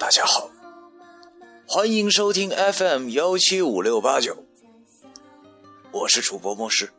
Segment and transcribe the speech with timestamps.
[0.00, 0.48] 大家好，
[1.66, 4.46] 欢迎收听 FM 幺七五六八九，
[5.92, 6.90] 我是主播莫师。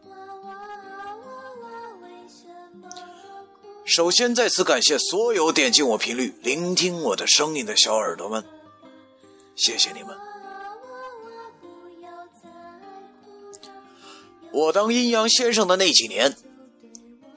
[3.85, 8.45] 首先，再次感谢所有点进我频率、聆听我的声音的小耳朵们，
[9.55, 10.15] 谢谢你们。
[14.51, 16.35] 我当阴阳先生的那几年，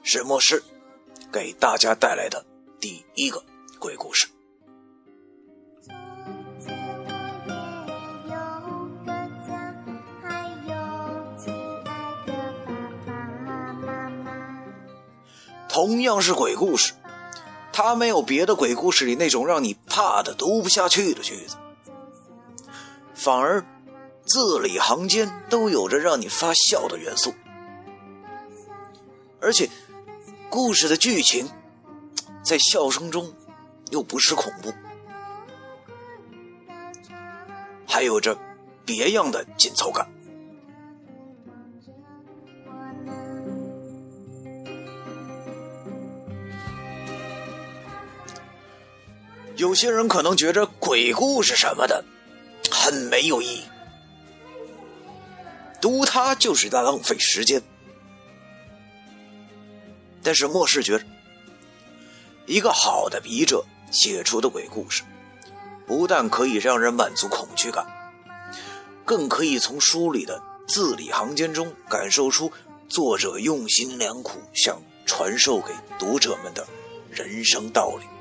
[0.03, 0.63] 是末世
[1.33, 2.45] 给大家带来的
[2.79, 3.43] 第一个
[3.79, 4.27] 鬼故事。
[15.75, 16.93] 同样是鬼故事，
[17.73, 21.57] 它没有别的鬼故事里那种让你怕的读不下去的句子，
[23.13, 23.61] 反而
[24.23, 27.33] 字里行间都有着让你发笑的元素，
[29.41, 29.69] 而且
[30.49, 31.49] 故事的剧情
[32.41, 33.33] 在笑声中
[33.91, 34.73] 又不失恐怖，
[37.85, 38.37] 还有着
[38.85, 40.09] 别样的紧凑感。
[49.57, 52.03] 有些人可能觉着鬼故事什么的
[52.69, 53.63] 很没有意义，
[55.79, 57.61] 读它就是在浪费时间。
[60.21, 61.05] 但是末世觉着，
[62.45, 65.03] 一个好的笔者写出的鬼故事，
[65.87, 67.85] 不但可以让人满足恐惧感，
[69.05, 72.51] 更可以从书里的字里行间中感受出
[72.89, 76.67] 作者用心良苦想传授给读者们的
[77.09, 78.14] 人生道理。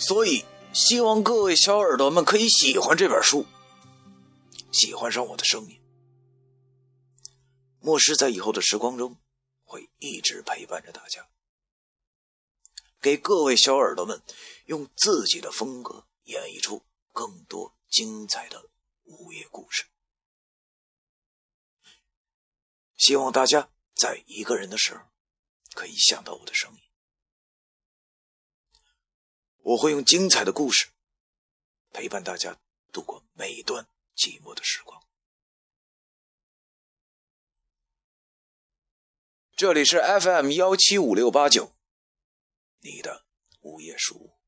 [0.00, 3.46] 所以，希望各位小耳朵们可以喜欢这本书，
[4.72, 5.78] 喜欢上我的声音。
[7.80, 9.18] 末世在以后的时光中
[9.62, 11.28] 会一直陪伴着大家，
[12.98, 14.22] 给各位小耳朵们
[14.64, 16.82] 用自己的风格演绎出
[17.12, 18.70] 更多精彩的
[19.04, 19.84] 午夜故事。
[22.96, 25.00] 希望大家在一个人的时候
[25.74, 26.89] 可以想到我的声音。
[29.70, 30.88] 我会用精彩的故事
[31.92, 32.58] 陪伴大家
[32.90, 33.86] 度过每一段
[34.16, 35.00] 寂寞的时光。
[39.54, 41.72] 这里是 FM 幺七五六八九，
[42.80, 43.24] 你的
[43.60, 44.39] 午夜书屋。